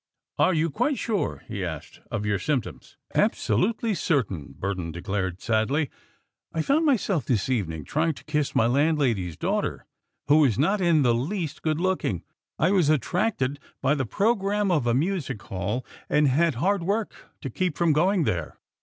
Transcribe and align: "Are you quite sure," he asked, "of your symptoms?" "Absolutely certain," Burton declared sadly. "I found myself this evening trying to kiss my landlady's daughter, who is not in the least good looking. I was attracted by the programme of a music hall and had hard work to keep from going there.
"Are 0.39 0.55
you 0.55 0.71
quite 0.71 0.97
sure," 0.97 1.43
he 1.47 1.63
asked, 1.63 1.99
"of 2.09 2.25
your 2.25 2.39
symptoms?" 2.39 2.97
"Absolutely 3.13 3.93
certain," 3.93 4.55
Burton 4.57 4.91
declared 4.91 5.39
sadly. 5.43 5.91
"I 6.51 6.63
found 6.63 6.87
myself 6.87 7.25
this 7.25 7.49
evening 7.49 7.85
trying 7.85 8.15
to 8.15 8.23
kiss 8.23 8.55
my 8.55 8.65
landlady's 8.65 9.37
daughter, 9.37 9.85
who 10.27 10.43
is 10.43 10.57
not 10.57 10.81
in 10.81 11.03
the 11.03 11.13
least 11.13 11.61
good 11.61 11.79
looking. 11.79 12.23
I 12.57 12.71
was 12.71 12.89
attracted 12.89 13.59
by 13.79 13.93
the 13.93 14.07
programme 14.07 14.71
of 14.71 14.87
a 14.87 14.95
music 14.95 15.39
hall 15.43 15.85
and 16.09 16.27
had 16.27 16.55
hard 16.55 16.81
work 16.81 17.13
to 17.41 17.51
keep 17.51 17.77
from 17.77 17.93
going 17.93 18.23
there. 18.23 18.57